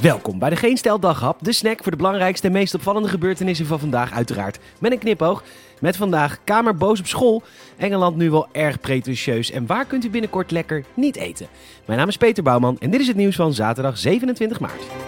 [0.00, 3.66] Welkom bij de Geen Stel Daghap, de snack voor de belangrijkste en meest opvallende gebeurtenissen
[3.66, 5.42] van vandaag, uiteraard met een knipoog.
[5.80, 7.42] Met vandaag Kamer boos op school,
[7.76, 11.46] Engeland nu wel erg pretentieus en waar kunt u binnenkort lekker niet eten?
[11.86, 14.99] Mijn naam is Peter Bouwman en dit is het nieuws van zaterdag 27 maart.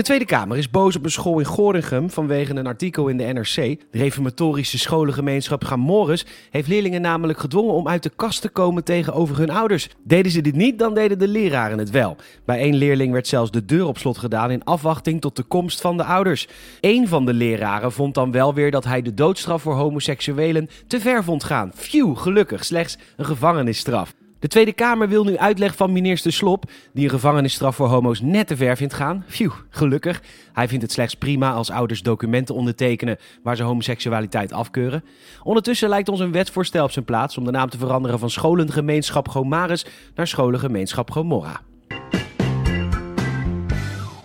[0.00, 3.24] De Tweede Kamer is boos op een school in Gorinchem vanwege een artikel in de
[3.24, 3.54] NRC.
[3.54, 9.38] De reformatorische scholengemeenschap Gamoris heeft leerlingen namelijk gedwongen om uit de kast te komen tegenover
[9.38, 9.88] hun ouders.
[10.04, 12.16] Deden ze dit niet, dan deden de leraren het wel.
[12.44, 15.80] Bij één leerling werd zelfs de deur op slot gedaan in afwachting tot de komst
[15.80, 16.48] van de ouders.
[16.80, 21.00] Eén van de leraren vond dan wel weer dat hij de doodstraf voor homoseksuelen te
[21.00, 21.72] ver vond gaan.
[21.74, 24.14] Phew, gelukkig, slechts een gevangenisstraf.
[24.40, 28.46] De Tweede Kamer wil nu uitleg van minister Slop, die een gevangenisstraf voor homo's net
[28.46, 29.24] te ver vindt gaan.
[29.28, 30.22] Phew, gelukkig.
[30.52, 35.04] Hij vindt het slechts prima als ouders documenten ondertekenen waar ze homoseksualiteit afkeuren.
[35.42, 39.28] Ondertussen lijkt ons een wetsvoorstel op zijn plaats om de naam te veranderen van scholengemeenschap
[39.28, 41.60] Gomaris naar scholengemeenschap Gomorra.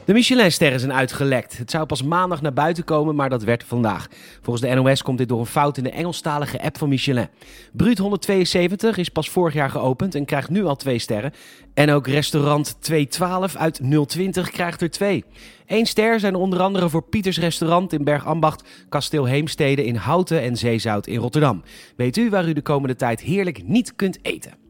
[0.06, 1.58] De Michelinsterren zijn uitgelekt.
[1.58, 4.08] Het zou pas maandag naar buiten komen, maar dat werd vandaag.
[4.42, 7.28] Volgens de NOS komt dit door een fout in de Engelstalige app van Michelin.
[7.72, 11.34] Bruut 172 is pas vorig jaar geopend en krijgt nu al twee sterren.
[11.74, 15.24] En ook restaurant 212 uit 020 krijgt er twee.
[15.68, 20.42] Eén ster zijn er onder andere voor Pieters Restaurant in Bergambacht, Kasteel Heemstede in Houten
[20.42, 21.64] en Zeezout in Rotterdam.
[21.96, 24.65] Weet u waar u de komende tijd heerlijk niet kunt eten?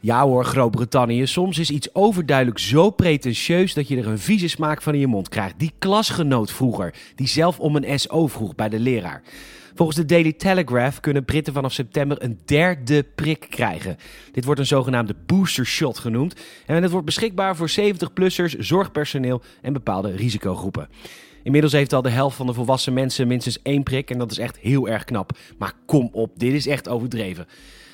[0.00, 1.26] Ja hoor, Groot-Brittannië.
[1.26, 5.06] Soms is iets overduidelijk zo pretentieus dat je er een vieze smaak van in je
[5.06, 5.58] mond krijgt.
[5.58, 9.22] Die klasgenoot vroeger, die zelf om een SO vroeg bij de leraar.
[9.74, 13.96] Volgens de Daily Telegraph kunnen Britten vanaf september een derde prik krijgen.
[14.32, 16.34] Dit wordt een zogenaamde booster shot genoemd.
[16.66, 20.88] En het wordt beschikbaar voor 70-plussers, zorgpersoneel en bepaalde risicogroepen.
[21.42, 24.38] Inmiddels heeft al de helft van de volwassen mensen minstens één prik en dat is
[24.38, 25.38] echt heel erg knap.
[25.58, 27.46] Maar kom op, dit is echt overdreven.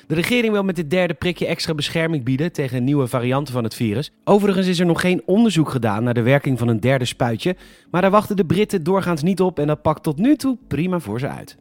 [0.07, 3.75] De regering wil met dit derde prikje extra bescherming bieden tegen nieuwe varianten van het
[3.75, 4.11] virus.
[4.23, 7.55] Overigens is er nog geen onderzoek gedaan naar de werking van een derde spuitje,
[7.91, 10.99] maar daar wachten de Britten doorgaans niet op en dat pakt tot nu toe prima
[10.99, 11.57] voor ze uit.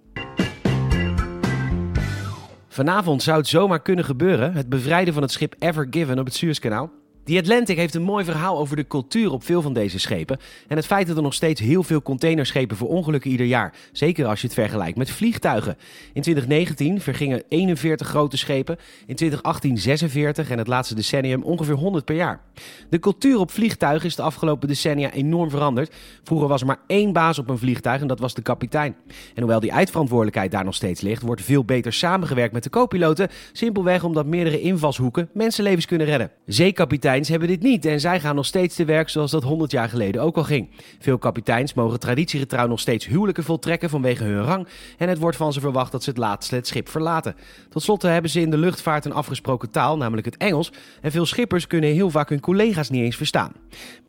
[2.69, 6.35] Vanavond zou het zomaar kunnen gebeuren: het bevrijden van het schip Ever Given op het
[6.35, 6.91] Suezkanaal.
[7.25, 10.39] The Atlantic heeft een mooi verhaal over de cultuur op veel van deze schepen.
[10.69, 13.75] En het feit dat er nog steeds heel veel containerschepen voor ongelukken ieder jaar.
[13.93, 15.77] Zeker als je het vergelijkt met vliegtuigen.
[16.13, 18.77] In 2019 vergingen 41 grote schepen.
[19.07, 22.41] In 2018 46 en het laatste decennium ongeveer 100 per jaar.
[22.89, 25.95] De cultuur op vliegtuigen is de afgelopen decennia enorm veranderd.
[26.23, 28.97] Vroeger was er maar één baas op een vliegtuig en dat was de kapitein.
[29.07, 33.29] En hoewel die eindverantwoordelijkheid daar nog steeds ligt, wordt veel beter samengewerkt met de co-piloten.
[33.53, 36.31] Simpelweg omdat meerdere invalshoeken mensenlevens kunnen redden.
[36.47, 39.71] Zeekapitein kapiteins hebben dit niet en zij gaan nog steeds te werk zoals dat 100
[39.71, 40.71] jaar geleden ook al ging.
[40.99, 44.67] Veel kapiteins mogen traditiegetrouw nog steeds huwelijken voltrekken vanwege hun rang
[44.99, 47.35] en het wordt van ze verwacht dat ze het laatste het schip verlaten.
[47.69, 51.27] Tot slot hebben ze in de luchtvaart een afgesproken taal, namelijk het Engels, en veel
[51.27, 53.53] schippers kunnen heel vaak hun collega's niet eens verstaan.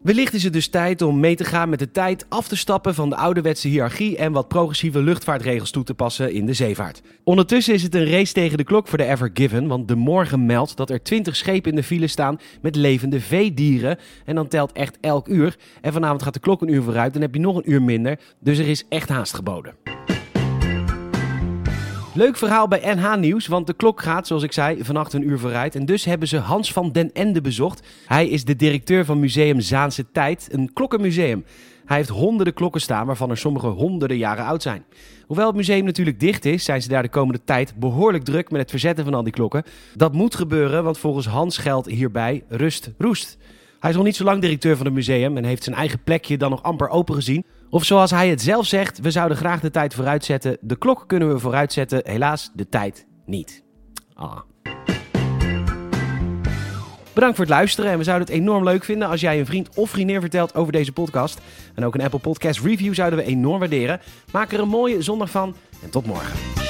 [0.01, 2.95] Wellicht is het dus tijd om mee te gaan met de tijd, af te stappen
[2.95, 7.01] van de ouderwetse hiërarchie en wat progressieve luchtvaartregels toe te passen in de zeevaart.
[7.23, 10.45] Ondertussen is het een race tegen de klok voor de Ever Given, want de morgen
[10.45, 13.97] meldt dat er 20 schepen in de file staan met levende veedieren.
[14.25, 15.55] En dan telt echt elk uur.
[15.81, 18.19] En vanavond gaat de klok een uur vooruit, dan heb je nog een uur minder.
[18.39, 19.94] Dus er is echt haast geboden.
[22.15, 25.39] Leuk verhaal bij NH Nieuws, want de klok gaat, zoals ik zei, vannacht een uur
[25.39, 25.75] vooruit.
[25.75, 27.87] En dus hebben ze Hans van den Ende bezocht.
[28.05, 31.45] Hij is de directeur van Museum Zaanse Tijd, een klokkenmuseum.
[31.85, 34.85] Hij heeft honderden klokken staan, waarvan er sommige honderden jaren oud zijn.
[35.25, 38.61] Hoewel het museum natuurlijk dicht is, zijn ze daar de komende tijd behoorlijk druk met
[38.61, 39.63] het verzetten van al die klokken.
[39.95, 43.37] Dat moet gebeuren, want volgens Hans geldt hierbij rust roest.
[43.79, 46.37] Hij is nog niet zo lang directeur van het museum en heeft zijn eigen plekje
[46.37, 47.45] dan nog amper open gezien.
[47.75, 50.57] Of zoals hij het zelf zegt, we zouden graag de tijd vooruitzetten.
[50.61, 53.63] De klok kunnen we vooruitzetten, helaas de tijd niet.
[54.13, 54.39] Ah.
[57.13, 59.69] Bedankt voor het luisteren en we zouden het enorm leuk vinden als jij een vriend
[59.75, 61.41] of vriendin vertelt over deze podcast.
[61.73, 63.99] En ook een Apple Podcast review zouden we enorm waarderen.
[64.31, 66.64] Maak er een mooie zondag van en tot morgen.